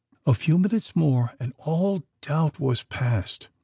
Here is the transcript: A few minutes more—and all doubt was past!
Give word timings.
A 0.25 0.33
few 0.33 0.57
minutes 0.57 0.95
more—and 0.95 1.53
all 1.59 2.01
doubt 2.21 2.59
was 2.59 2.81
past! 2.81 3.49